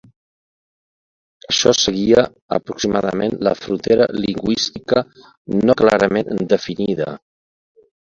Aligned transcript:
Això 1.49 1.73
seguia 1.79 2.23
aproximadament 2.57 3.35
la 3.47 3.53
frontera 3.59 4.07
lingüística 4.23 5.03
no 5.69 5.77
clarament 5.83 6.43
definida. 6.55 7.11